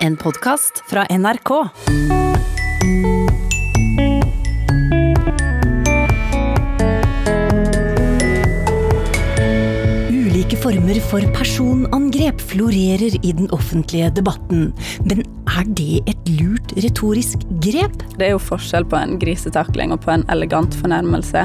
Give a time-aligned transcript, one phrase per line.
[0.00, 1.50] En podkast fra NRK.
[10.08, 14.70] Ulike former for personangrep florerer i den offentlige debatten.
[15.04, 18.00] Men er det et lurt retorisk grep?
[18.16, 21.44] Det er jo forskjell på en grisetakling og på en elegant fornærmelse.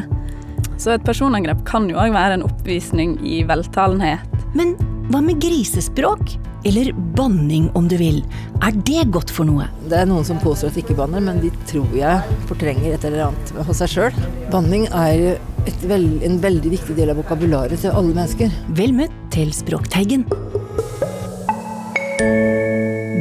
[0.79, 4.23] Så et personangrep kan jo òg være en oppvisning i veltalenhet.
[4.55, 4.77] Men
[5.11, 6.37] hva med grisespråk?
[6.65, 8.23] Eller banning, om du vil.
[8.65, 9.67] Er det godt for noe?
[9.85, 13.05] Det er noen som påstår at de ikke banner, men de tror jeg fortrenger et
[13.05, 14.17] eller annet hos seg sjøl.
[14.53, 15.37] Banning er
[15.85, 18.57] veld, en veldig viktig del av vokabularet til alle mennesker.
[18.81, 20.25] Vel møtt til Språkteigen.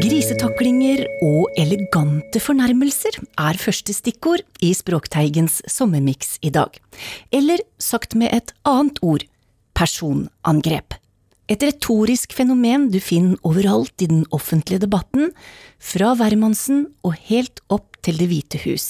[0.05, 6.81] Grisetaklinger og elegante fornærmelser er første stikkord i Språkteigens sommermiks i dag.
[7.29, 9.29] Eller sagt med et annet ord
[9.77, 10.97] personangrep.
[11.45, 15.33] Et retorisk fenomen du finner overalt i den offentlige debatten,
[15.77, 18.87] fra hvermannsen og helt opp til Det hvite hus.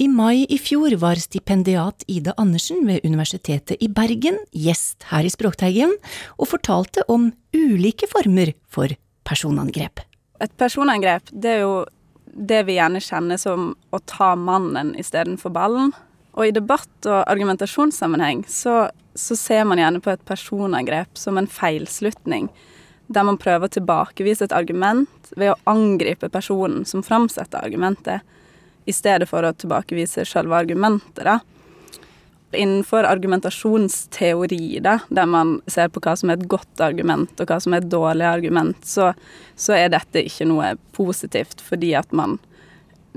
[0.00, 5.32] I mai i fjor var stipendiat Ida Andersen ved Universitetet i Bergen gjest her i
[5.32, 5.92] Språkteigen,
[6.38, 8.94] og fortalte om ulike former for
[9.26, 10.00] personangrep.
[10.40, 11.74] Et personangrep det er jo
[12.30, 15.90] det vi gjerne kjenner som å ta mannen istedenfor ballen.
[16.38, 21.48] Og i debatt- og argumentasjonssammenheng så så ser man gjerne på et personangrep som en
[21.50, 22.48] feilslutning,
[23.10, 28.26] der man prøver å tilbakevise et argument ved å angripe personen som framsetter argumentet,
[28.88, 31.24] i stedet for å tilbakevise selve argumentet.
[31.24, 31.40] da.
[32.52, 37.60] Innenfor argumentasjonsteori, da, der man ser på hva som er et godt argument og hva
[37.62, 39.12] som er et dårlig argument, så,
[39.54, 42.38] så er dette ikke noe positivt, fordi at man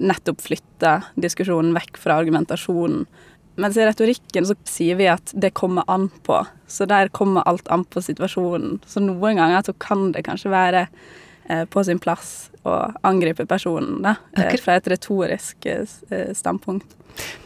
[0.01, 3.05] nettopp flytte diskusjonen vekk fra argumentasjonen
[3.55, 6.39] mens i retorikken så sier vi at det kommer an på.
[6.67, 8.79] Så der kommer alt an på situasjonen.
[8.89, 14.01] Så noen ganger så kan det kanskje være eh, på sin plass å angripe personen,
[14.05, 14.15] da.
[14.37, 15.85] Eh, fra et retorisk eh,
[16.33, 16.97] standpunkt.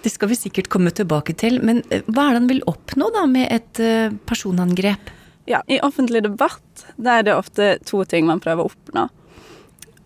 [0.03, 3.25] Det skal vi sikkert komme tilbake til, men hva er det han vil oppnå da
[3.27, 3.81] med et
[4.29, 5.11] personangrep?
[5.47, 9.09] Ja, i offentlig debatt da er det ofte to ting man prøver å oppnå.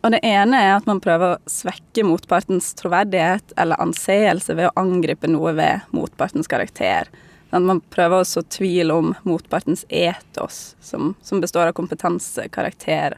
[0.01, 4.79] Og det ene er at man prøver å svekke motpartens troverdighet eller anseelse ved å
[4.81, 7.09] angripe noe ved motpartens karakter.
[7.51, 13.17] Sånn man prøver å så tvil om motpartens etos, som, som, består av kompetanse, karakter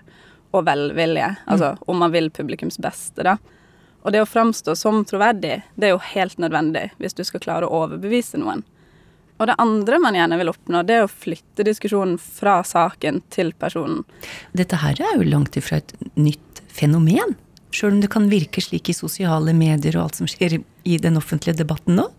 [0.51, 1.29] og velvilje.
[1.45, 1.83] Altså mm.
[1.93, 3.37] om man vil publikums beste, da.
[4.03, 7.69] Og det å framstå som troverdig, det er jo helt nødvendig hvis du skal klare
[7.69, 8.65] å overbevise noen.
[9.39, 13.53] Og det andre man gjerne vil oppnå, det er å flytte diskusjonen fra saken til
[13.59, 14.03] personen.
[14.51, 17.35] Dette her er jo langt ifra et nytt fenomen.
[17.73, 21.17] Sjøl om det kan virke slik i sosiale medier og alt som skjer i den
[21.17, 22.09] offentlige debatten nå?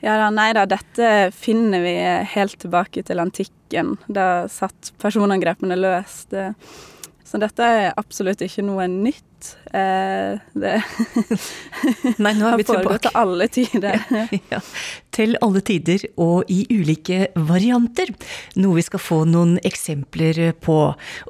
[0.00, 1.94] Ja da, nei da, dette finner vi
[2.32, 3.98] helt tilbake til antikken.
[4.08, 6.32] Da satt personangrepene løst.
[7.30, 9.52] Så dette er absolutt ikke noe nytt.
[9.76, 10.72] Eh, det
[12.24, 13.04] Nei, nå er vi tilbake.
[13.04, 14.00] til alle tider.
[14.52, 14.60] ja,
[15.14, 18.10] til alle tider og i ulike varianter.
[18.58, 20.80] Noe vi skal få noen eksempler på.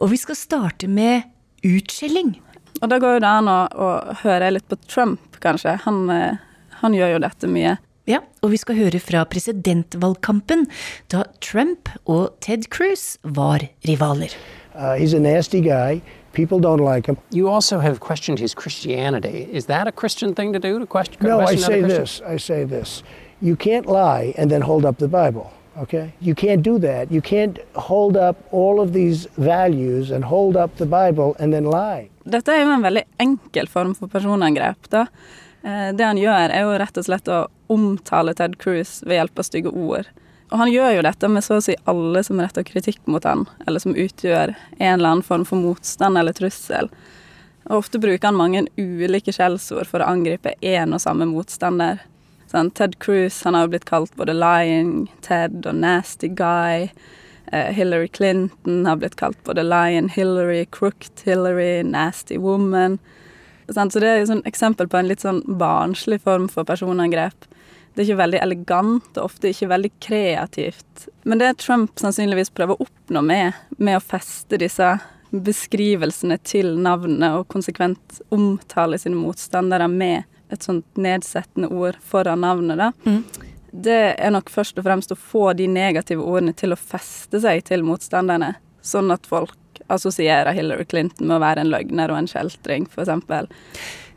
[0.01, 1.27] Og vi skal starte med
[1.67, 2.39] utskjelling.
[2.81, 3.89] Og da går jo det an å, å
[4.23, 5.77] høre litt på Trump, kanskje.
[5.85, 6.41] Han, eh,
[6.81, 7.77] han, gjør jo dette mye.
[8.09, 10.65] Ja, og vi skal høre fra presidentvalgkampen,
[11.13, 14.33] da Trump og Ted Cruz var rivaler.
[14.75, 16.01] Uh, he's a nasty guy.
[16.33, 17.19] People don't like him.
[17.31, 19.49] You also have questioned his Christianity.
[19.53, 20.79] Is that a Christian thing to do?
[20.79, 21.19] To question?
[21.21, 22.23] No, I say this.
[22.27, 23.03] I say this.
[23.43, 25.53] You can't lie and then hold up the Bible.
[25.79, 26.13] Okay?
[26.21, 27.11] You can't do that.
[27.11, 31.65] You can't hold up all of these values and hold up the Bible and then
[31.65, 32.11] lie.
[32.25, 34.89] Dette er jo en veldig enkel form for personangrep.
[34.91, 35.07] da.
[35.63, 39.39] Eh, det han gjør, er jo rett og slett å omtale Ted Cruz ved hjelp
[39.39, 40.09] av stygge ord.
[40.51, 43.47] Og han gjør jo dette med så å si alle som retter kritikk mot han,
[43.67, 46.91] eller som utgjør en eller annen form for motstand eller trussel.
[47.69, 52.03] Og ofte bruker han mange ulike skjellsord for å angripe én og samme motstander.
[52.51, 56.89] Sånn, Ted Cruz han har jo blitt kalt både Lying Ted og Nasty Guy.
[57.53, 62.99] Uh, Hillary Clinton har blitt kalt både Lion Hillary, Crooked Hillary, Nasty Woman.
[63.71, 67.47] Så det er et sånn eksempel på en litt sånn barnslig form for personangrep.
[67.95, 71.07] Det er ikke veldig elegant og ofte ikke veldig kreativt.
[71.23, 74.93] Men det Trump sannsynligvis prøver å oppnå med, med å feste disse
[75.31, 82.81] beskrivelsene til navnene og konsekvent omtale sine motstandere med et sånt nedsettende ord foran navnet,
[82.81, 82.91] da.
[83.07, 83.23] Mm.
[83.71, 87.63] Det er nok først og fremst å få de negative ordene til å feste seg
[87.69, 89.57] til motstanderne, sånn at folk
[89.91, 93.49] assosierer Hillary Clinton med å være en løgner og en kjeltring, f.eks.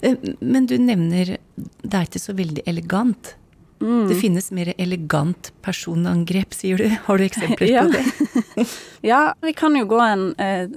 [0.04, 3.36] Eh, men du nevner det er ikke så veldig elegant.
[3.84, 4.08] Mm.
[4.08, 6.88] Det finnes mer elegant personangrep, sier du.
[7.06, 7.84] Har du eksempler ja.
[7.84, 8.68] på det?
[9.12, 10.70] ja, vi kan jo gå en, eh,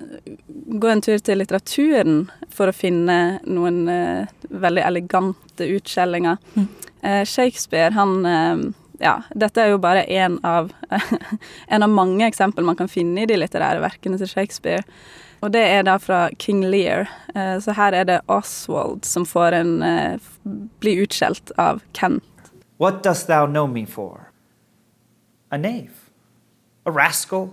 [0.81, 6.43] gå en, tur til litteraturen for å finne noen eh, veldig elegante utskjellinger.
[6.56, 6.67] Mm.
[7.06, 10.70] Eh, Shakespeare, han eh, Ja, dette er jo bare én av,
[11.69, 14.81] en av mange eksempler man kan finne i de litterære verkene til Shakespeare.
[15.44, 17.05] Og det er da fra King Lear.
[17.35, 19.75] Eh, så her er det Oswald som får en
[20.81, 22.25] blir utskjelt av Kent.
[22.81, 24.32] What dost thou know me for?
[25.53, 26.08] A knave,
[26.87, 27.50] a rascal,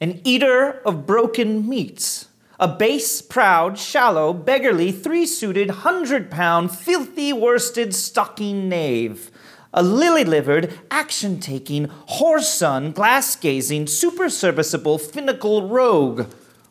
[0.00, 2.27] an eater of broken meats,
[2.60, 9.30] a base, proud, shallow, beggarly, three suited, hundred pound, filthy worsted, stocking knave,
[9.72, 16.26] a lily livered, action taking, whoreson, glass gazing, super serviceable, finical rogue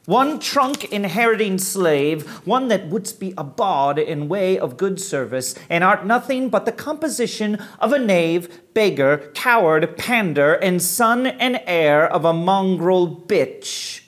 [0.08, 5.54] one trunk inheriting slave, one that wouldst be a bawd in way of good service,
[5.70, 11.62] and art nothing but the composition of a knave, beggar, coward, pander, and son and
[11.66, 14.07] heir of a mongrel bitch.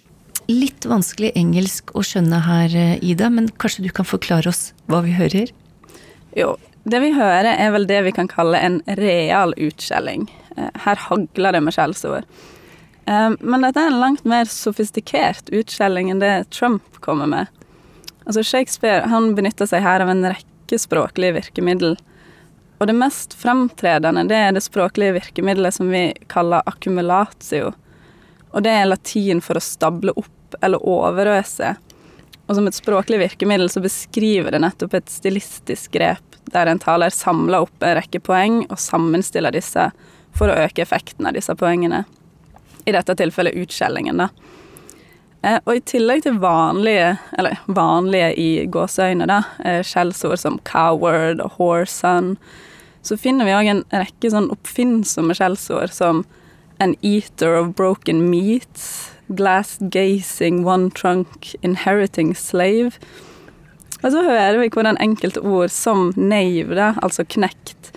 [0.49, 2.73] Litt vanskelig engelsk å skjønne her,
[3.05, 5.51] Ida, men kanskje du kan forklare oss hva vi hører?
[6.33, 6.55] Jo,
[6.89, 10.25] det vi hører er vel det vi kan kalle en real utskjelling.
[10.57, 12.25] Eh, her hagler det med skjellsord.
[13.05, 17.51] Ehm, men dette er en langt mer sofistikert utskjelling enn det Trump kommer med.
[18.25, 21.97] Altså Shakespeare han benytter seg her av en rekke språklige virkemiddel.
[22.79, 27.73] Og det mest fremtredende det er det språklige virkemiddelet som vi kaller akkumulatio.
[28.53, 31.75] Og det er latin for å stable opp eller overøse.
[32.47, 37.13] Og som et språklig virkemiddel så beskriver det nettopp et stilistisk grep der en taler
[37.13, 39.89] samler opp en rekke poeng og sammenstiller disse
[40.37, 42.05] for å øke effekten av disse poengene
[42.87, 44.29] i dette tilfellet utskjellingen, da.
[45.41, 51.39] Eh, og i tillegg til vanlige, eller vanlige i gåseøyne, da, eh, skjellsord som coward
[51.39, 52.37] og whoreson,
[53.03, 56.25] så finner vi òg en rekke sånn oppfinnsomme skjellsord som
[56.79, 62.99] an eater of broken meats, glass gazing, one trunk, inheriting slave.
[63.99, 67.91] Og så hører vi hvordan enkelte ord som nave, da, altså knekt,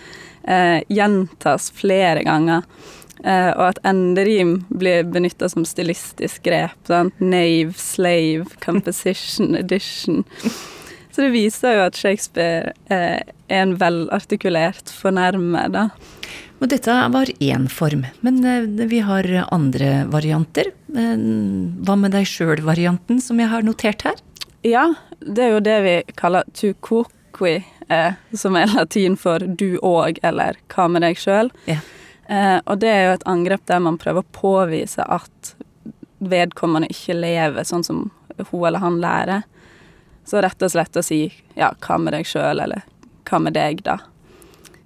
[0.48, 2.66] eh, gjentas flere ganger.
[3.22, 6.74] Eh, og at enderim blir benytta som stilistisk grep.
[6.90, 7.20] Sant?
[7.22, 10.24] Nave, slave, composition, edition.
[11.12, 15.88] Så det viser jo at Shakespeare eh, er en velartikulert fornærmer, da.
[16.62, 20.70] Og dette var én form, men uh, vi har andre varianter.
[20.92, 24.20] hva med deg sjøl-varianten, som jeg har notert her?
[24.62, 27.64] Ja, det er jo det vi kaller tu quoqui,
[28.38, 31.50] som er latin for du og, eller hva med deg sjøl.
[31.66, 31.80] Ja.
[32.32, 35.54] Eh, og det er jo et angrep der man prøver å påvise at
[36.22, 38.04] vedkommende ikke lever sånn som
[38.38, 39.42] hun eller han lærer.
[40.24, 41.24] Så rett og slett å si
[41.58, 42.86] ja, hva med deg sjøl, eller
[43.28, 43.98] hva med deg, da.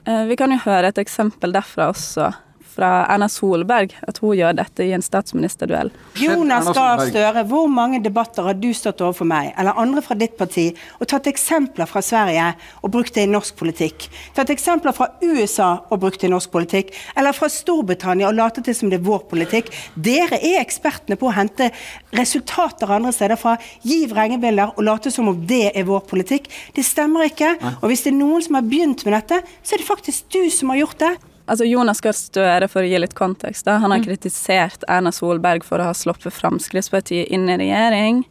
[0.06, 2.30] Eh, vi kan jo høre et eksempel derfra også
[2.76, 5.90] fra Erna Solberg at hun gjør dette i en statsministerduell.
[6.20, 10.36] Jonas Gahr Støre, hvor mange debatter har du stått overfor meg eller andre fra ditt
[10.38, 10.68] parti
[10.98, 12.50] og tatt eksempler fra Sverige
[12.82, 14.08] og brukt det i norsk politikk?
[14.36, 16.92] Tatt eksempler fra USA og brukt det i norsk politikk?
[17.16, 19.72] Eller fra Storbritannia og latet til som det er vår politikk?
[19.94, 21.70] Dere er ekspertene på å hente
[22.16, 23.56] resultater andre steder fra.
[23.86, 26.50] Gi vrengebilder og late som om det er vår politikk.
[26.76, 27.54] Det stemmer ikke.
[27.80, 30.44] Og hvis det er noen som har begynt med dette, så er det faktisk du
[30.52, 31.14] som har gjort det.
[31.46, 34.06] Altså Jonas Gahr Støre, for å gi litt kontekst, da, han har mm.
[34.08, 38.24] kritisert Erna Solberg for å ha sluppet Fremskrittspartiet inn i regjering.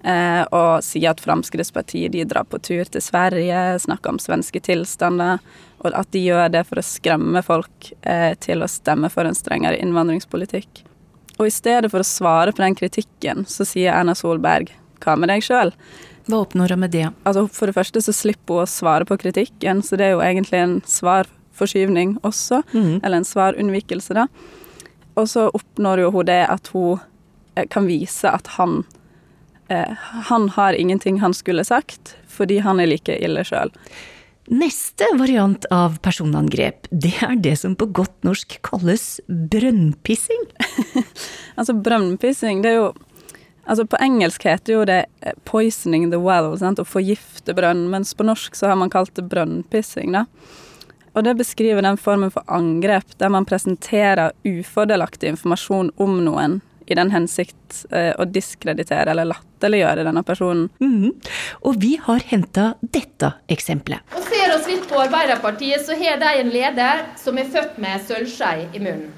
[0.00, 5.42] Eh, og sier at Fremskrittspartiet de drar på tur til Sverige, snakker om svenske tilstander.
[5.82, 9.36] Og at de gjør det for å skremme folk eh, til å stemme for en
[9.36, 10.84] strengere innvandringspolitikk.
[11.40, 15.32] Og i stedet for å svare på den kritikken, så sier Erna Solberg hva med
[15.32, 15.72] deg sjøl?
[16.28, 17.08] Hva oppnår hun med det?
[17.24, 20.24] Altså For det første så slipper hun å svare på kritikken, så det er jo
[20.24, 23.00] egentlig en svar forskyvning også, mm.
[23.04, 24.26] eller en svarunnvikelse, da.
[25.18, 27.00] Og så oppnår jo hun det at hun
[27.56, 28.84] eh, kan vise at han
[29.68, 29.96] eh,
[30.30, 33.72] Han har ingenting han skulle sagt, fordi han er like ille sjøl.
[34.50, 40.48] Neste variant av personangrep, det er det som på godt norsk kalles brønnpissing.
[41.58, 42.90] altså brønnpissing, det er jo
[43.70, 46.80] Altså På engelsk heter jo det eh, 'poisoning the well', sant?
[46.80, 50.10] å forgifte brønn, mens på norsk så har man kalt det brønnpissing.
[50.16, 50.24] da.
[51.14, 56.96] Og det beskriver den formen for angrep der man presenterer ufordelaktig informasjon om noen i
[56.98, 60.66] den hensikt eh, å diskreditere eller latterliggjøre denne personen.
[60.82, 61.12] Mm.
[61.66, 64.02] Og vi har henta dette eksempelet.
[64.16, 68.02] Og Ser oss litt på Arbeiderpartiet, så har de en leder som er født med
[68.08, 69.10] sølvskei i munnen.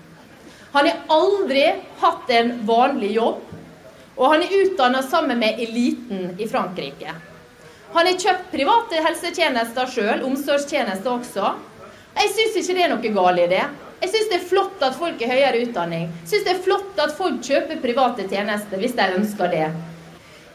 [0.72, 1.66] Han har aldri
[2.00, 3.40] hatt en vanlig jobb,
[4.16, 7.12] og han er utdanna sammen med eliten i Frankrike.
[7.92, 11.50] Han har kjøpt private helsetjenester sjøl, omsorgstjenester også.
[12.18, 13.62] Jeg syns ikke det er noe galt i det.
[14.02, 16.10] Jeg syns det er flott at folk har høyere utdanning.
[16.24, 19.66] Jeg syns det er flott at folk kjøper private tjenester hvis de ønsker det.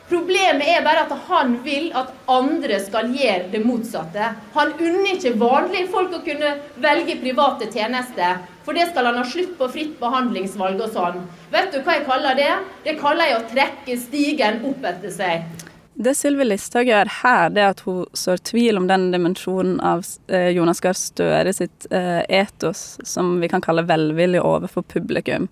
[0.08, 4.30] Problemet er bare at han vil at andre skal gjøre det motsatte.
[4.54, 8.40] Han unner ikke vanlige folk å kunne velge private tjenester.
[8.64, 11.26] For det skal han ha slutt på fritt behandlingsvalg og sånn.
[11.52, 12.54] Vet du hva jeg kaller det?
[12.88, 15.67] Det kaller jeg å trekke stigen opp etter seg.
[15.98, 20.04] Det Sylvi Listhaug gjør her, det er at hun sår tvil om den dimensjonen av
[20.30, 25.48] eh, Jonas Gahr Støre sitt eh, etos som vi kan kalle velvillig overfor publikum.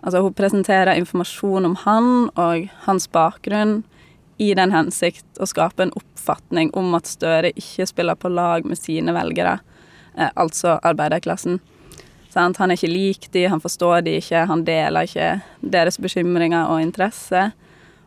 [0.00, 2.08] Altså Hun presenterer informasjon om han
[2.40, 3.82] og hans bakgrunn
[4.40, 8.80] i den hensikt å skape en oppfatning om at Støre ikke spiller på lag med
[8.80, 9.58] sine velgere,
[10.16, 11.60] eh, altså arbeiderklassen.
[12.32, 16.80] Han er ikke lik de, han forstår de ikke, han deler ikke deres bekymringer og
[16.80, 17.50] interesse.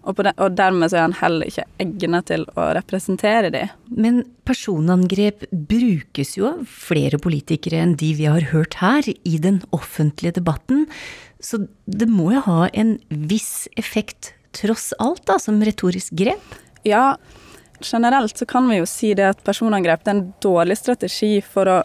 [0.05, 3.63] Og, den, og, dermed så er han heller ikke egnet til å representere de.
[3.89, 9.63] Men personangrep brukes jo av flere politikere enn de vi har hørt her, i den
[9.75, 10.85] offentlige debatten.
[11.41, 16.59] Så det må jo ha en viss effekt tross alt, da, som retorisk grep?
[16.85, 17.17] Ja,
[17.81, 21.79] generelt så kan vi jo si det at personangrep er en dårlig strategi for å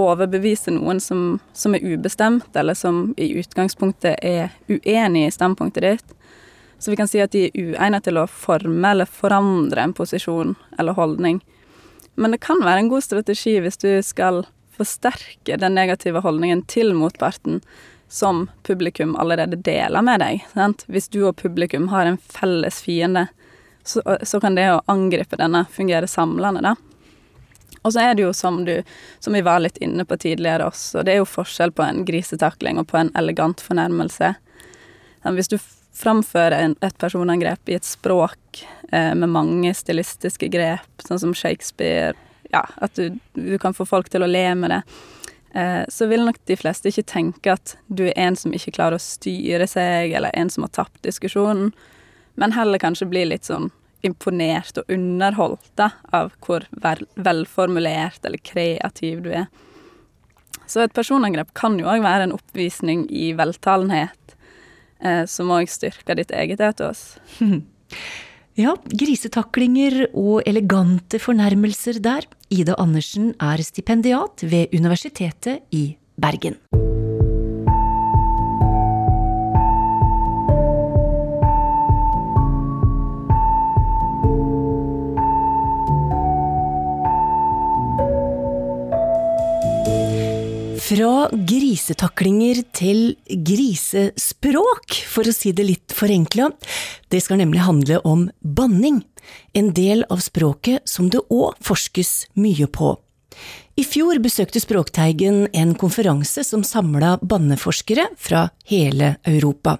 [0.00, 6.14] overbevise noen som, som er ubestemt, eller som i utgangspunktet er uenig i standpunktet ditt.
[6.84, 10.50] Så vi kan si at de er uegnet til å forme eller forandre en posisjon
[10.76, 11.38] eller holdning.
[12.20, 14.42] Men det kan være en god strategi hvis du skal
[14.76, 17.62] forsterke den negative holdningen til motparten
[18.12, 20.42] som publikum allerede deler med deg.
[20.52, 20.84] Sant?
[20.92, 23.30] Hvis du og publikum har en felles fiende,
[23.80, 26.74] så, så kan det å angripe denne fungere samlende, da.
[27.80, 28.74] Og så er det jo som du,
[29.24, 32.76] som vi var litt inne på tidligere også, det er jo forskjell på en grisetakling
[32.80, 34.34] og på en elegant fornærmelse.
[35.32, 35.56] Hvis du
[35.94, 42.14] framfører en, et personangrep i et språk eh, med mange stilistiske grep, sånn som Shakespeare,
[42.50, 44.82] ja, at du, du kan få folk til å le med det,
[45.54, 48.98] Eh, så vil nok de fleste ikke tenke at du er en som ikke klarer
[48.98, 51.70] å styre seg, eller en som har tapt diskusjonen,
[52.34, 53.70] men heller kanskje bli litt sånn
[54.04, 59.46] imponert og underholdt da, av hvor vel, velformulert eller kreativ du er.
[60.66, 64.18] Så et personangrep kan jo òg være en oppvisning i veltalenhet,
[65.28, 67.14] som òg styrker ditt eget etos.
[68.54, 72.28] Ja, grisetaklinger og elegante fornærmelser der.
[72.54, 76.60] Ida Andersen er stipendiat ved Universitetet i Bergen.
[90.84, 96.50] Fra grisetaklinger til grisespråk, for å si det litt forenkla.
[97.08, 98.98] Det skal nemlig handle om banning,
[99.56, 102.90] en del av språket som det òg forskes mye på.
[103.80, 109.78] I fjor besøkte Språkteigen en konferanse som samla banneforskere fra hele Europa.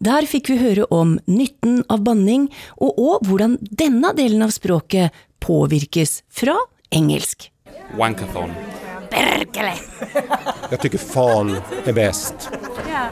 [0.00, 2.48] Der fikk vi høre om nytten av banning,
[2.80, 5.12] og òg hvordan denne delen av språket
[5.44, 6.56] påvirkes fra
[6.88, 7.50] engelsk.
[8.00, 8.77] Wankathon.
[9.10, 9.74] Perkele!
[10.70, 12.48] Jag tycker fan är bäst.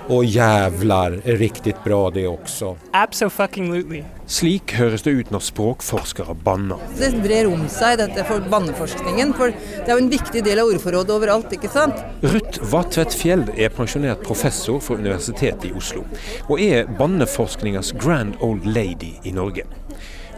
[0.09, 2.76] Og jævlar er riktig bra, det også.
[2.93, 4.03] Absolutely.
[4.26, 6.81] Slik høres det ut når språkforskere banner.
[6.99, 9.33] Det brer om seg, dette for banneforskningen.
[9.38, 12.03] For det er jo en viktig del av ordforrådet overalt, ikke sant?
[12.26, 16.05] Ruth Vatvedt Fjeld er pensjonert professor for Universitetet i Oslo,
[16.50, 19.67] og er banneforskningas grand old lady i Norge.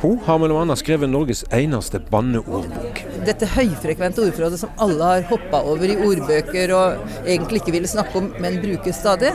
[0.00, 0.76] Hun har bl.a.
[0.76, 3.00] skrevet Norges eneste banneordbok.
[3.26, 8.21] Dette høyfrekvente ordforrådet som alle har hoppa over i ordbøker og egentlig ikke ville snakke
[8.21, 9.33] om, men bruker stadig.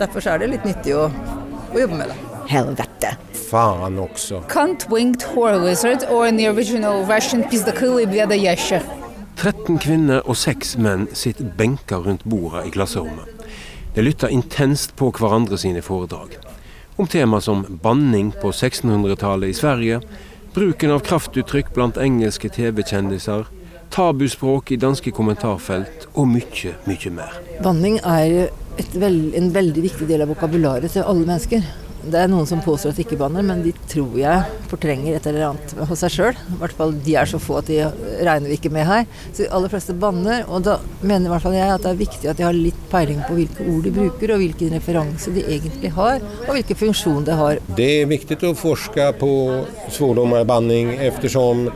[0.00, 1.10] Derfor er det litt nyttig å,
[1.68, 2.16] å jobbe med det.
[2.48, 3.12] Helvete.
[3.50, 4.40] Faen også.
[4.48, 8.80] Cunt winged horror lizard, or in the original Russian pizdakili bledayeshe.
[9.36, 13.28] 13 kvinner og 6 menn sitter benka rundt bordet i klasserommet.
[13.92, 16.40] De lytter intenst på hverandre sine foredrag
[17.00, 20.00] om tema som banning på 1600-tallet i Sverige,
[20.54, 23.46] bruken av kraftuttrykk blant engelske TV-kjendiser,
[23.90, 27.38] tabuspråk i danske kommentarfelt og mye, mye mer.
[27.64, 28.50] Banning er
[28.92, 31.64] veld, en veldig viktig del av vokabularet til alle mennesker.
[32.00, 35.26] Det er noen som påstår at de ikke banner, men de tror jeg fortrenger et
[35.28, 36.38] eller annet hos seg sjøl.
[36.54, 37.80] I hvert fall de er så få at de
[38.24, 39.04] regner vi ikke med her.
[39.32, 42.00] Så de aller fleste banner, og da mener i hvert fall jeg at det er
[42.00, 45.44] viktig at de har litt peiling på hvilke ord de bruker, og hvilken referanse de
[45.44, 47.62] egentlig har, og hvilken funksjon det har.
[47.76, 49.32] Det er viktig å forske på
[49.92, 51.68] svordommer og banning, ettersom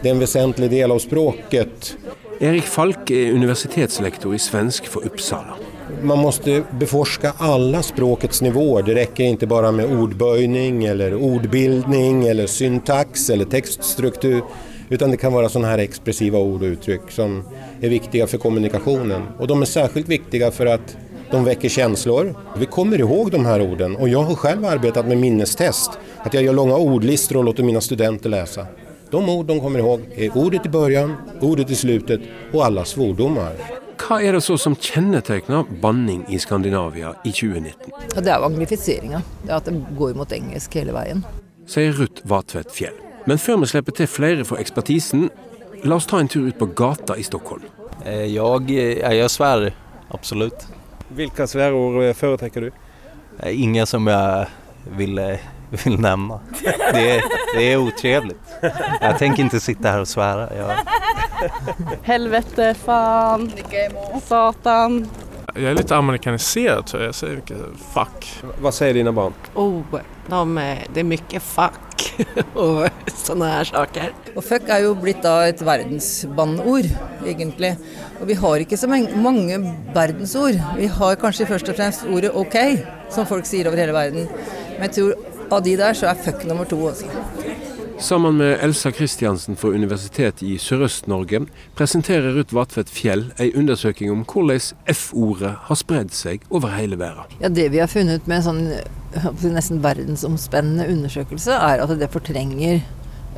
[0.00, 1.94] det er en vesentlig del av språket.
[2.40, 5.58] Erik Falk er universitetslektor i svensk for Uppsala
[6.02, 8.82] man måste beforska alla språkets nivåer.
[8.82, 14.42] Det räcker inte bara med ordböjning eller ordbildning eller syntax eller textstruktur.
[14.88, 17.42] Utan det kan vara sådana här expressiva ord och uttryck som
[17.80, 19.22] är viktiga för kommunikationen.
[19.38, 20.96] Och de är särskilt viktiga för att
[21.30, 22.34] de väcker känslor.
[22.58, 25.90] Vi kommer ihåg de här orden och jag har själv arbetat med minnestest.
[26.18, 28.66] Att jag gör långa ordlistor och låter mina studenter läsa.
[29.10, 32.20] De ord de kommer ihåg är ordet i början, ordet i slutet
[32.52, 33.79] och alla svordomar.
[34.00, 37.92] Hva er det så som kjennetegner banning i Skandinavia i 2019?
[38.16, 39.20] Det er jo anglifiseringa.
[39.44, 41.20] Det er at det går mot engelsk hele veien.
[41.70, 42.96] Sier Ruth Vatvedt Fjell.
[43.28, 45.28] Men før vi slipper til flere for ekspertisen,
[45.84, 47.66] la oss ta en tur ut på gata i Stockholm.
[48.04, 49.76] Jeg, Jag, ja, Absolutt.
[50.10, 50.66] Hvilke absolut.
[51.08, 52.70] Vilka svärord du?
[53.50, 54.46] Ingen som jeg
[54.96, 55.20] vil,
[55.70, 56.00] vil nevne.
[56.00, 56.40] nämna.
[56.92, 57.22] Det är,
[57.54, 58.36] det er utrivelig.
[59.00, 60.48] Jeg tenker ikke sitte her og svære.
[60.56, 60.78] Jag...
[62.10, 63.48] Helvete, faen,
[64.26, 65.02] satan.
[65.50, 67.56] Jeg er litt amerikanisert, tror jeg sier ikke
[67.90, 68.26] fuck.
[68.62, 69.34] Hva sier dine barn?
[69.58, 69.80] Oh,
[70.30, 72.04] de, är- det er mye fuck
[72.54, 74.12] og sånne her saker.
[74.36, 76.86] Og fuck er jo blitt da et verdensbannord,
[77.26, 77.72] egentlig.
[78.20, 79.58] Og vi har ikke så mange
[79.96, 80.60] verdensord.
[80.78, 82.56] Vi har kanskje først og fremst ordet ok,
[83.10, 84.30] som folk sier over hele verden.
[84.76, 87.10] Men jeg tror av de der så er fuck nummer to også.
[88.00, 91.42] Sammen med Elsa Kristiansen fra Universitetet i Sørøst-Norge
[91.76, 97.28] presenterer Ruth Vatvedt Fjell en undersøking om hvordan F-ordet har spredd seg over hele verden.
[97.42, 102.80] Ja, Det vi har funnet med en sånn nesten verdensomspennende undersøkelse, er at det fortrenger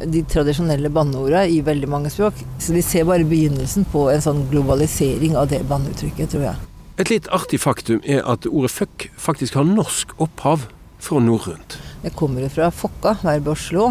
[0.06, 2.38] de tradisjonelle banneordene i veldig mange språk.
[2.62, 6.70] Så vi ser bare begynnelsen på en sånn globalisering av det banneuttrykket, tror jeg.
[7.02, 10.68] Et litt artig faktum er at ordet fuck faktisk har norsk opphav
[11.02, 11.80] fra norrønt.
[12.06, 13.90] Det kommer jo fra fokka, verbet å slå.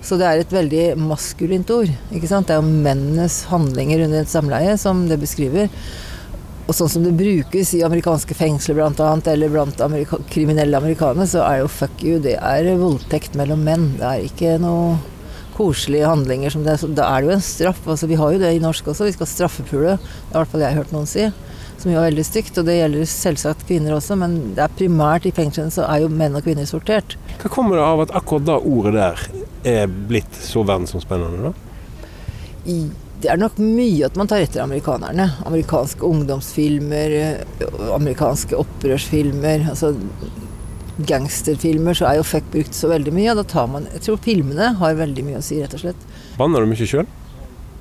[0.00, 1.90] Så det er et veldig maskulint ord.
[2.10, 2.48] ikke sant?
[2.48, 5.68] Det er jo mennenes handlinger under et samleie som det beskriver.
[6.70, 11.26] Og sånn som det brukes i amerikanske fengsler blant annet, eller blant amerika kriminelle amerikanere,
[11.28, 13.88] så er jo fuck you, det er voldtekt mellom menn.
[13.98, 14.94] Det er ikke noe
[15.60, 16.78] koselige handlinger som det.
[16.80, 17.82] Så da er det jo en straff.
[17.84, 19.98] Altså, vi har jo det i norsk også, vi skal straffepule.
[19.98, 21.26] Det har i hvert fall jeg hørt noen si.
[21.80, 22.56] Som jo er veldig stygt.
[22.60, 26.14] Og det gjelder selvsagt kvinner også, men det er primært i fengslene så er jo
[26.22, 27.18] menn og kvinner sortert.
[27.42, 31.70] Hva kommer det av at akkurat det ordet der er blitt så verdensomspennende, da?
[32.68, 32.90] i,
[33.20, 35.26] det er nok mye at man tar etter amerikanerne.
[35.48, 39.68] Amerikanske ungdomsfilmer, eh, amerikanske opprørsfilmer.
[39.70, 39.94] altså
[41.00, 43.30] Gangsterfilmer, så er jo fuck brukt så veldig mye.
[43.32, 46.06] Og da tar man Jeg tror filmene har veldig mye å si, rett og slett.
[46.38, 47.08] Banner du mye sjøl?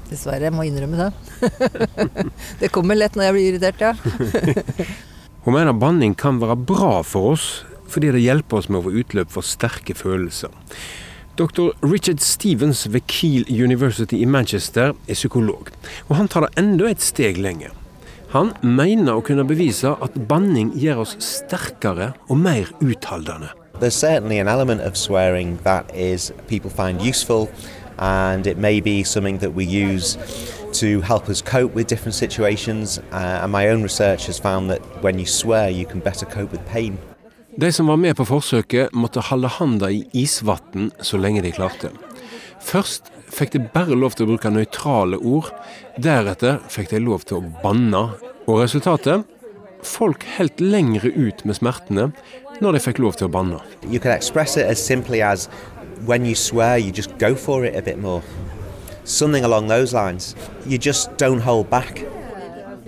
[0.09, 1.11] Dessverre, jeg må innrømme det.
[2.61, 3.93] det kommer lett når jeg blir irritert, ja.
[5.45, 7.45] Hun mener banning kan være bra for oss,
[7.87, 10.49] fordi det hjelper oss med å få utløp for sterke følelser.
[11.39, 11.71] Dr.
[11.81, 15.69] Richard Stevens ved Kiel University i Manchester er psykolog,
[16.09, 17.71] og han tar det enda et steg lenger.
[18.33, 23.53] Han mener å kunne bevise at banning gjør oss sterkere og mer utholdende.
[23.79, 27.47] There's certainly an element of swearing that is people find useful,
[27.97, 30.17] and it may be something that we use
[30.73, 32.99] to help us cope with different situations.
[33.13, 36.51] Uh, and my own research has found that when you swear, you can better cope
[36.51, 36.97] with pain.
[37.55, 41.89] De som var med på forsøket, måtte holde handa i isvann så lenge de klarte.
[42.61, 45.49] Først fikk de bare lov til å bruke nøytrale ord.
[45.97, 48.03] Deretter fikk de lov til å banne.
[48.45, 49.25] Og resultatet?
[49.85, 52.09] Folk helt lengre ut med smertene
[52.59, 53.61] når de fikk lov til å banne.
[53.87, 55.47] You can express it as simply as
[56.05, 58.21] when you swear, you just go for it a bit more.
[59.03, 60.35] Something along those lines.
[60.65, 62.03] You just don't hold back.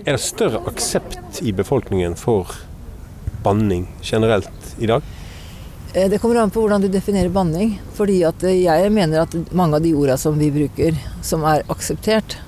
[0.06, 2.50] Er det større aksept i befolkningen for
[3.42, 5.02] banning generelt i dag?
[5.94, 7.78] Eh, Det kommer an på hvordan du definerer banning.
[7.94, 11.64] Fordi at eh, jeg mener at mange av de orda som vi bruker, som er
[11.72, 12.38] akseptert,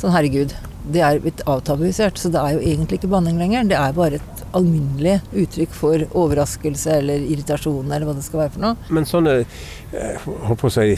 [0.00, 0.54] sånn herregud,
[0.92, 2.18] det er blitt avtabuisert.
[2.18, 3.66] Så det er jo egentlig ikke banning lenger.
[3.70, 8.52] Det er bare et alminnelig uttrykk for overraskelse eller irritasjon eller hva det skal være
[8.56, 8.76] for noe.
[8.92, 10.96] Men sånne eh, holdt på å si,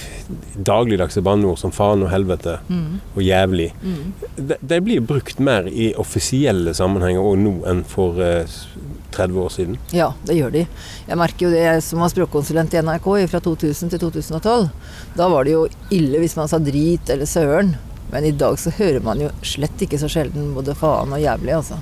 [0.57, 3.01] dagligdagse banneord som faen og helvete Mm.
[3.17, 4.13] og jævlig, Mm.
[4.37, 8.45] de, de blir brukt mer i offisielle sammenhenger og nå enn for eh,
[9.15, 9.79] 30 år siden.
[9.95, 10.67] Ja, det gjør de.
[11.09, 14.71] Jeg merker jo det jeg som var språkkonsulent i NRK fra 2000 til 2012.
[15.17, 17.77] Da var det jo ille hvis man sa drit eller søren.
[18.13, 21.55] Men i dag så hører man jo slett ikke så sjelden både faen og jævlig,
[21.57, 21.79] altså.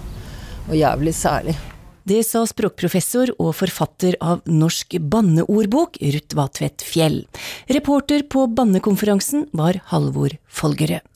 [0.70, 1.56] Og jævlig særlig.
[2.02, 7.20] Det sa språkprofessor og forfatter av Norsk banneordbok, Ruth Vatvedt Fjell.
[7.70, 11.06] Reporter på bannekonferansen var Halvor Folgerød.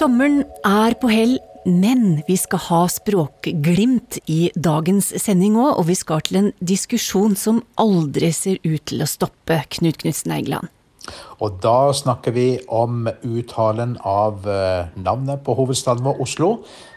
[0.00, 1.34] Sommeren er på hell,
[1.66, 7.36] men vi skal ha språkglimt i dagens sending òg, og vi skal til en diskusjon
[7.36, 10.70] som aldri ser ut til å stoppe, Knut Knutsen Eigeland.
[11.40, 16.50] Og da snakker vi om uttalen av eh, navnet på hovedstaden vår, Oslo.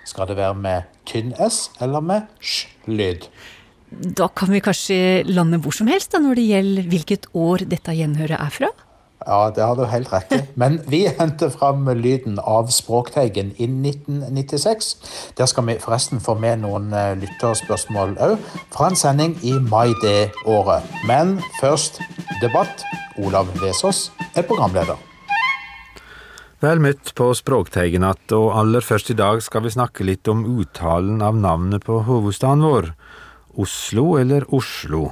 [0.07, 3.29] Skal det være med tynn S eller med sj-lyd?
[3.93, 4.97] Da kan vi kanskje
[5.29, 8.71] lande hvor som helst da, når det gjelder hvilket år dette gjenhøret er fra?
[9.25, 10.41] Ja, det har du helt rett i.
[10.59, 14.89] Men vi henter fram lyden av Språkteigen i 1996.
[15.37, 18.35] Der skal vi forresten få med noen eh, lytterspørsmål òg,
[18.73, 20.83] fra en sending i mai det året.
[21.07, 22.01] Men først
[22.43, 22.83] debatt.
[23.21, 24.97] Olav Vesaas er programleder.
[26.63, 30.45] Vel møtt på Språkteigen att, og aller først i dag skal vi snakke litt om
[30.47, 32.93] uttalen av navnet på hovedstaden vår.
[33.59, 35.11] Oslo eller Oslo?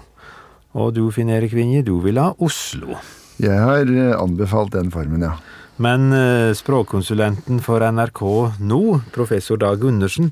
[0.73, 2.95] Og du, Finn Erik Vinje, du vil ha Oslo.
[3.41, 5.39] Jeg har eh, anbefalt den formen, ja.
[5.81, 8.21] Men eh, språkkonsulenten for NRK
[8.61, 8.81] nå,
[9.15, 10.29] professor Dag Gundersen,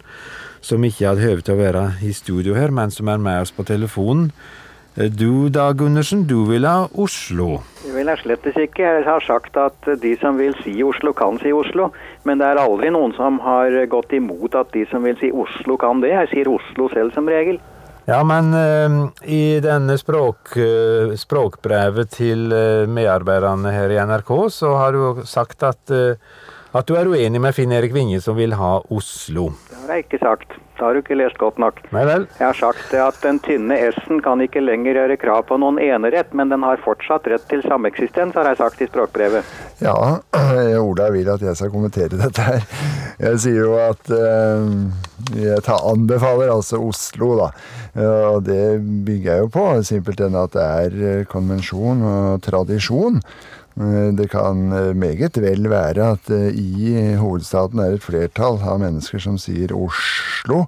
[0.61, 3.53] som ikke hadde høve til å være i studio her, men som er med oss
[3.55, 4.29] på telefonen,
[4.93, 7.63] eh, du Dag Gundersen, du vil ha Oslo.
[7.81, 8.85] Det vil jeg slett ikke.
[8.85, 11.89] Jeg har sagt at de som vil si Oslo, kan si Oslo.
[12.29, 15.81] Men det er aldri noen som har gått imot at de som vil si Oslo,
[15.81, 16.13] kan det.
[16.13, 17.57] Jeg sier Oslo selv som regel.
[18.09, 24.71] Ja, men uh, i denne språk, uh, språkbrevet til uh, medarbeiderne her i NRK, så
[24.79, 25.93] har du jo sagt at,
[26.77, 29.49] at du er uenig med Finn Erik Vinje som vil ha Oslo.
[29.69, 30.57] Det har jeg ikke sagt.
[30.79, 31.81] Det har du ikke lest godt nok.
[31.91, 32.23] Nei vel?
[32.37, 35.75] Jeg har sagt det at den tynne S-en kan ikke lenger gjøre krav på noen
[35.83, 39.49] enerett, men den har fortsatt rett til sameksistens, har jeg sagt i språkbrevet.
[39.83, 39.97] Ja,
[40.87, 42.63] Ola vil at jeg skal kommentere dette her.
[43.19, 44.71] Jeg sier jo at øh,
[45.35, 47.51] jeg tar, anbefaler altså Oslo, da.
[47.99, 53.19] Og det bygger jeg jo på, simpelthen at det er eh, konvensjon og tradisjon.
[53.79, 58.81] Eh, Det kan eh, meget vel være at eh, i hovedstaden er et flertall av
[58.83, 60.65] mennesker som sier Oslo.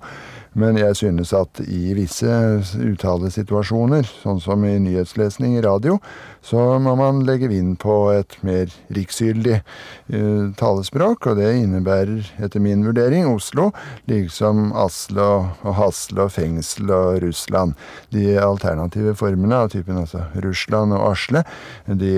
[0.60, 2.28] Men jeg synes at i visse
[2.76, 5.96] uttalesituasjoner, sånn som i nyhetslesning i radio,
[6.44, 12.64] så må man legge vind på et mer riksgyldig uh, talespråk, og det innebærer etter
[12.64, 13.70] min vurdering Oslo,
[14.12, 15.30] liksom Aslo
[15.64, 17.80] og Hasle og fengsel og Russland.
[18.12, 21.46] De alternative formene av typen altså Russland og Asle,
[21.88, 22.16] de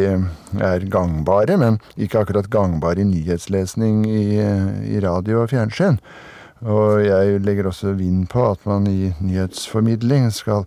[0.57, 4.23] er gangbare, men ikke akkurat gangbare i nyhetslesning i,
[4.89, 6.01] i radio og fjernsyn.
[6.63, 10.63] Og jeg legger også vind på at man i nyhetsformidling skal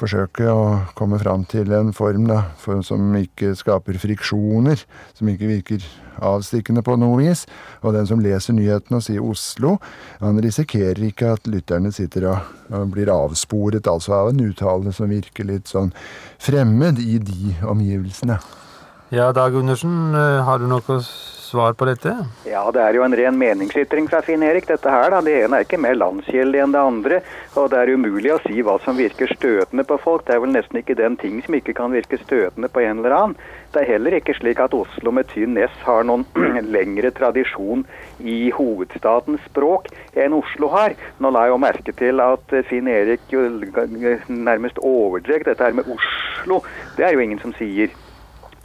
[0.00, 0.60] forsøke å
[0.96, 4.80] komme fram til en form da, for, som ikke skaper friksjoner,
[5.16, 5.84] som ikke virker
[6.24, 7.44] avstikkende på noe vis.
[7.84, 9.76] Og den som leser nyhetene og sier Oslo,
[10.22, 15.12] han risikerer ikke at lytterne sitter og, og blir avsporet altså av en uttale som
[15.12, 15.92] virker litt sånn
[16.40, 18.40] fremmed i de omgivelsene.
[19.10, 21.00] Ja, Dag Gundersen, eh, har du noe
[21.50, 22.12] svar på dette?
[22.48, 25.10] Ja, det er jo en ren meningsytring fra Finn Erik, dette her.
[25.10, 25.20] da.
[25.24, 27.20] Det ene er ikke mer landsgjeldig enn det andre.
[27.58, 30.26] Og det er umulig å si hva som virker støtende på folk.
[30.26, 33.16] Det er vel nesten ikke den ting som ikke kan virke støtende på en eller
[33.16, 33.38] annen.
[33.70, 36.26] Det er heller ikke slik at Oslo med tynn S har noen
[36.74, 37.84] lengre tradisjon
[38.18, 40.96] i hovedstadens språk enn Oslo har.
[41.22, 43.46] Nå la jeg jo merke til at Finn Erik jo
[44.28, 46.62] nærmest overdrev dette her med Oslo.
[46.96, 47.94] Det er jo ingen som sier.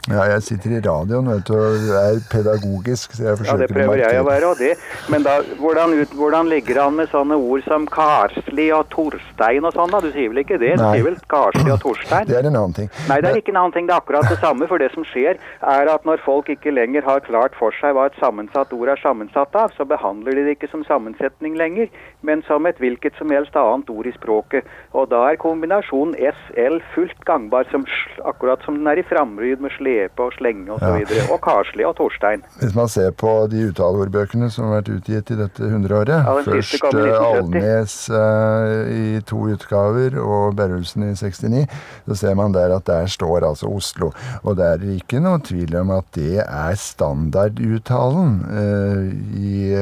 [0.06, 3.98] Ja, jeg sitter i radioen vet du, og er pedagogisk, så jeg Ja, det prøver
[3.98, 4.76] jeg å være, og det.
[5.10, 9.66] Men da, hvordan, ut, hvordan ligger det an med sånne ord som Karsli og Torstein
[9.66, 9.98] og sånn, da?
[10.04, 10.76] Du sier vel ikke det?
[10.78, 10.92] Du Nei.
[10.94, 12.28] sier vel Karsli og Torstein?
[12.30, 12.90] Det er en annen ting.
[13.10, 13.88] Nei, det er ikke en annen ting.
[13.90, 14.68] Det er akkurat det samme.
[14.70, 15.40] For det som skjer,
[15.74, 19.02] er at når folk ikke lenger har klart for seg hva et sammensatt ord er
[19.02, 21.90] sammensatt av, så behandler de det ikke som sammensetning lenger,
[22.22, 24.70] men som et hvilket som helst annet ord i språket.
[24.94, 29.62] Og da er kombinasjonen SL fullt gangbar, som, sl- akkurat som den er i framryd
[29.66, 30.84] med slepe og slenge osv.
[30.84, 32.44] Og, så og Karsli og Torstein.
[32.60, 36.76] Hvis man ser på de uttaleordbøkene som har vært utgitt i dette hundreåret, Ja, først
[36.76, 37.36] eh, 1970.
[37.36, 41.64] Alnes uh, i to utgaver og Berrulsen i 69,
[42.06, 44.12] så ser man der at der står altså Oslo.
[44.44, 49.02] Og det er ikke noe tvil om at det er standarduttalen uh,
[49.36, 49.72] i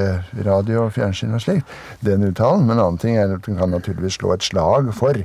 [0.46, 1.74] radio og fjernsyn og slikt.
[2.04, 2.66] Den uttalen.
[2.68, 5.18] Men en annen ting er at man kan naturligvis slå et slag for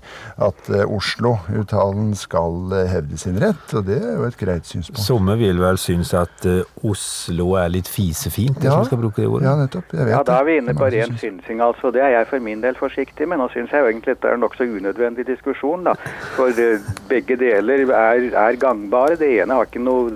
[0.50, 5.06] at uh, Oslo-uttalen skal hevde sin rett, og det er jo et greit synspunkt.
[5.08, 8.76] Somme vil vel synes at uh, Oslo er litt fisefint, hvis Ja.
[8.78, 9.46] man skal bruke det ordet?
[9.48, 9.94] Ja, nettopp.
[9.94, 11.92] Jeg vet Ja, da er vi inne på ren synsing, altså.
[11.92, 13.38] Det er jeg for min del forsiktig med.
[13.38, 15.94] Nå syns jeg jo egentlig dette er en nokså unødvendig diskusjon, da.
[16.36, 19.16] For uh, begge deler er, er gangbare.
[19.20, 20.12] Det ene har ikke noe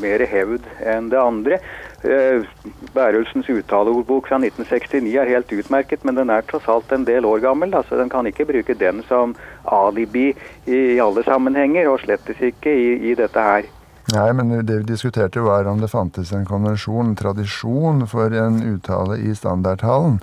[0.00, 1.58] mer hevd enn det andre.
[1.98, 7.26] Bærelsens Bærulsens uttaleordbok fra 1969 er helt utmerket, men den er tross alt en del
[7.26, 9.34] år gammel, da, så den kan ikke bruke den som
[9.66, 10.28] alibi
[10.66, 13.66] i, i alle sammenhenger, og slettes ikke i, i dette her.
[14.14, 18.62] Nei, men det vi diskuterte var om det fantes en konvensjon, en tradisjon for en
[18.64, 20.22] uttale i standardtalen.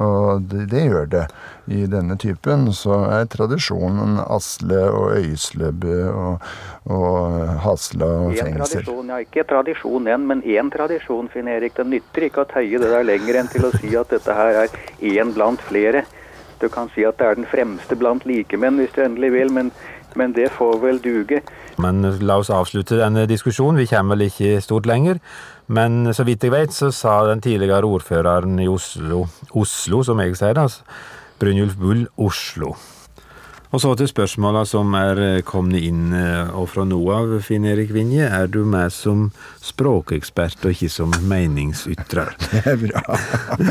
[0.00, 1.22] Og det, det gjør det.
[1.72, 6.46] I denne typen så er tradisjonen Asle og Øyslebø og,
[6.88, 8.80] og Hasla og En fengsel.
[8.80, 11.76] tradisjon, ja, ikke tradisjon en, men én tradisjon, Finn Erik.
[11.76, 14.62] Det nytter ikke å tøye det der lenger enn til å si at dette her
[14.64, 14.78] er
[15.12, 16.06] én blant flere.
[16.60, 19.72] Du kan si at det er den fremste blant likemenn, hvis du endelig vil, men,
[20.16, 21.42] men det får vel duge.
[21.80, 25.20] Men la oss avslutte denne diskusjonen, vi kommer vel ikke stort lenger.
[25.72, 30.36] Men så vidt jeg vet, så sa den tidligere ordføreren i Oslo, Oslo som jeg
[30.36, 30.66] sier det,
[31.40, 32.74] Brynjulf Bull, Oslo.
[33.72, 37.64] Og så til spørsmåla som er eh, kommet inn, eh, og fra nå av, Finn
[37.64, 38.26] Erik Vinje.
[38.28, 39.30] Er du med som
[39.64, 42.34] språkekspert og ikke som meningsytrer?
[42.52, 43.16] Det er bra.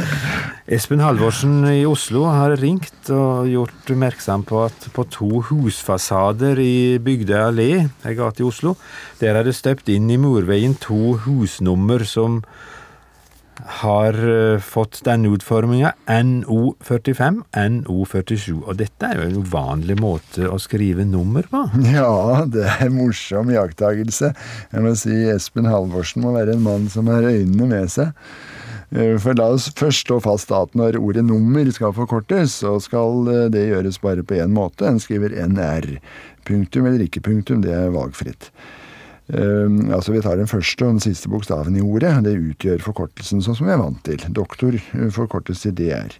[0.77, 6.97] Espen Halvorsen i Oslo har ringt og gjort oppmerksom på at på to husfasader i
[6.97, 7.69] Bygdøy allé,
[8.01, 8.73] ei gate i Oslo,
[9.21, 12.41] der er det støpt inn i murveien to husnummer som
[13.81, 18.45] har eh, fått denne utforminga NO45, NO47.
[18.63, 21.65] Og dette er jo en uvanlig måte å skrive nummer på.
[21.91, 24.31] Ja, det er en morsom iakttagelse.
[24.71, 28.15] Jeg må si Espen Halvorsen må være en mann som har øynene med seg.
[28.91, 33.27] Eh, For la oss først slå fast at når ordet nummer skal forkortes, så skal
[33.31, 34.87] eh, det gjøres bare på én måte.
[34.87, 35.97] En skriver NR.
[36.47, 38.49] Punktum eller ikke punktum, det er valgfritt.
[39.31, 42.17] Um, altså Vi tar den første og den siste bokstaven i ordet.
[42.25, 44.23] Det utgjør forkortelsen sånn som vi er vant til.
[44.27, 46.17] Doktor uh, forkortes til DR.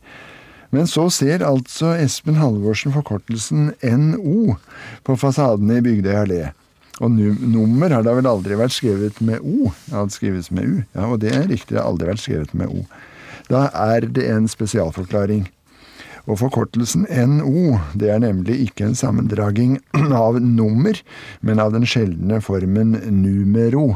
[0.71, 4.55] Men så ser altså Espen Halvorsen forkortelsen NO
[5.03, 6.43] på fasadene i Bygdøy allé.
[7.01, 9.71] Og nu nummer har da vel aldri vært skrevet med O?
[9.87, 10.75] Det har skrives med U.
[10.95, 12.85] Ja, Og det er riktig, det har aldri vært skrevet med O.
[13.49, 15.49] Da er det en spesialforklaring.
[16.27, 19.79] Og forkortelsen NO, det er nemlig ikke en sammendraging
[20.25, 20.97] av nummer,
[21.41, 23.95] men av den sjeldne formen numero.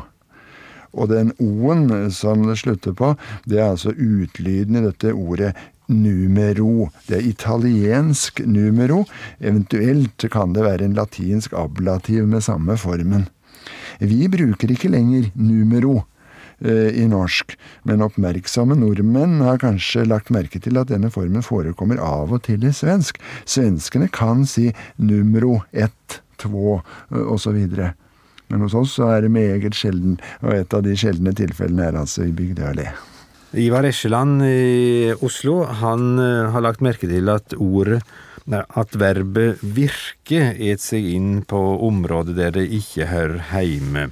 [0.96, 3.14] Og den O-en som det slutter på,
[3.46, 5.52] det er altså utlyden i dette ordet
[5.92, 6.90] numero.
[7.06, 9.04] Det er italiensk numero,
[9.40, 13.28] eventuelt kan det være en latinsk ablativ med samme formen.
[14.00, 16.02] Vi bruker ikke lenger numero
[16.64, 22.32] i norsk, men oppmerksomme nordmenn har kanskje lagt merke til at denne formen forekommer av
[22.32, 23.20] og til i svensk.
[23.44, 27.60] Svenskene kan si numero ett, två osv.
[28.48, 32.28] Men hos oss er det meget sjelden, og et av de sjeldne tilfellene er altså
[32.28, 32.88] i Bygdøy allé.
[33.56, 38.02] Ivar Eskeland i Oslo han eh, har lagt merke til at ordet
[38.52, 44.10] at verbet 'virke' et seg inn på områder der det ikke hører heime.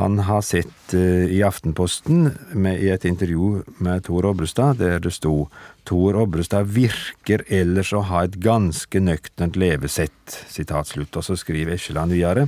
[0.00, 5.12] Han har sett eh, i Aftenposten med, i et intervju med Tor Obrestad der det
[5.12, 5.50] sto
[5.84, 10.38] Tor Obrestad virker ellers å ha et ganske nøkternt levesett.
[10.48, 11.18] Slutt.
[11.18, 12.46] Og så skriver Eskeland videre.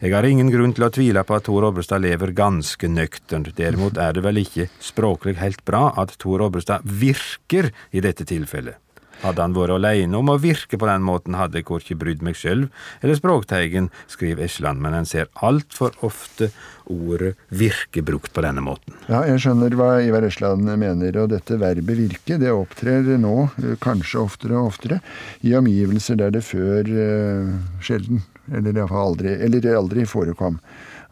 [0.00, 3.52] Jeg har ingen grunn til å tvile på at Tor Obrestad lever ganske nøkternt.
[3.58, 8.80] Derimot er det vel ikke språklig helt bra at Tor Obrestad virker i dette tilfellet.
[9.24, 12.36] Hadde han vært alene om å virke på den måten, hadde jeg korkje brydd meg
[12.36, 12.66] sjøl
[13.00, 16.50] eller Språkteigen, skriver Esland, men en ser altfor ofte
[16.92, 18.96] ordet virke brukt på denne måten.
[19.08, 23.76] Ja, jeg skjønner hva Ivar Esland mener, og dette verbet virke, det opptrer nå, eh,
[23.80, 25.00] kanskje oftere og oftere,
[25.40, 30.60] i omgivelser der det før eh, sjelden, eller iallfall aldri, eller aldri forekom.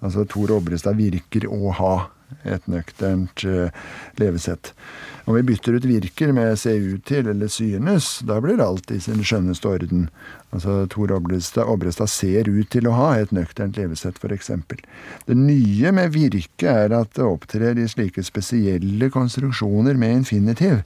[0.03, 1.95] Altså Tor Obrestad virker å ha
[2.49, 3.73] et nøkternt eh,
[4.21, 4.73] levesett.
[5.25, 8.99] Om vi bytter ut virker med se ut til eller synes, da blir alt i
[9.01, 10.09] sin skjønneste orden.
[10.51, 14.51] Altså Tor Obrestad, Obrestad ser ut til å ha et nøkternt levesett, f.eks.
[15.29, 20.83] Det nye med virke er at det opptrer i slike spesielle konstruksjoner med infinitiv.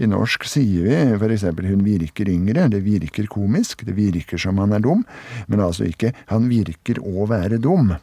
[0.00, 1.46] I norsk sier vi f.eks.
[1.70, 5.06] hun virker yngre, det virker komisk, det virker som han er dum,
[5.46, 7.94] men altså ikke han virker å være dum.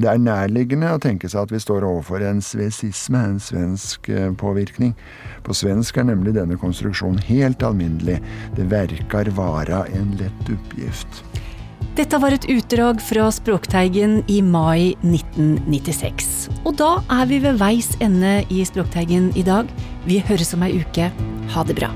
[0.00, 4.30] Det er nærliggende å tenke seg at vi står overfor en svesisme, en svensk eh,
[4.40, 4.94] påvirkning.
[5.44, 8.22] På svensk er nemlig denne konstruksjonen helt alminnelig.
[8.56, 11.20] Det verkar vara en lett oppgift.
[11.92, 16.48] Dette var et utdrag fra Språkteigen i mai 1996.
[16.64, 19.68] Og da er vi ved veis ende i Språkteigen i dag.
[20.08, 21.12] Vi høres om ei uke.
[21.52, 21.92] Ha det bra.